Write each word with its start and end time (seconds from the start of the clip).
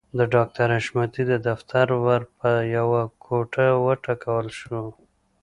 د 0.17 0.19
ډاکټر 0.33 0.67
حشمتي 0.77 1.23
د 1.31 1.33
دفتر 1.47 1.87
ور 2.05 2.21
په 2.39 2.49
يوه 2.77 3.01
ګوته 3.25 3.65
وټکول 3.85 4.45
شو. 4.59 4.81